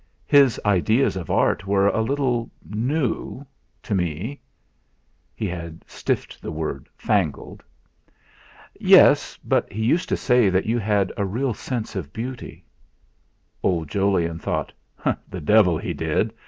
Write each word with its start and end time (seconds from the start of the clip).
His 0.25 0.59
ideas 0.65 1.15
of 1.15 1.29
art 1.29 1.67
were 1.67 1.87
a 1.87 2.01
little 2.01 2.49
new 2.65 3.45
to 3.83 3.93
me" 3.93 4.41
he 5.35 5.45
had 5.47 5.83
stiffed 5.85 6.41
the 6.41 6.51
word 6.51 6.89
'fangled.' 6.97 7.61
"Yes: 8.79 9.37
but 9.45 9.71
he 9.71 9.83
used 9.83 10.09
to 10.09 10.17
say 10.17 10.49
you 10.63 10.79
had 10.79 11.13
a 11.17 11.23
real 11.23 11.53
sense 11.53 11.95
of 11.95 12.11
beauty." 12.13 12.65
Old 13.61 13.89
Jolyon 13.89 14.39
thought: 14.39 14.73
'The 15.29 15.41
devil 15.41 15.77
he 15.77 15.93
did!' 15.93 16.33